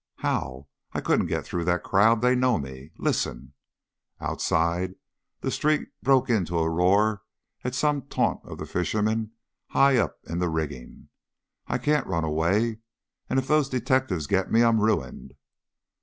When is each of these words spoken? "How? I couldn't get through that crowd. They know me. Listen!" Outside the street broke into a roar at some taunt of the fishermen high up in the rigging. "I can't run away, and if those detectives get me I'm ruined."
"How? 0.15 0.67
I 0.93 0.99
couldn't 0.99 1.27
get 1.27 1.45
through 1.45 1.63
that 1.65 1.83
crowd. 1.83 2.21
They 2.23 2.33
know 2.33 2.57
me. 2.57 2.89
Listen!" 2.97 3.53
Outside 4.19 4.95
the 5.41 5.51
street 5.51 5.89
broke 6.01 6.27
into 6.27 6.57
a 6.57 6.67
roar 6.67 7.21
at 7.63 7.75
some 7.75 8.07
taunt 8.07 8.41
of 8.43 8.57
the 8.57 8.65
fishermen 8.65 9.29
high 9.67 9.97
up 9.97 10.17
in 10.23 10.39
the 10.39 10.49
rigging. 10.49 11.09
"I 11.67 11.77
can't 11.77 12.07
run 12.07 12.23
away, 12.23 12.79
and 13.29 13.37
if 13.37 13.47
those 13.47 13.69
detectives 13.69 14.25
get 14.25 14.51
me 14.51 14.63
I'm 14.63 14.81
ruined." 14.81 15.35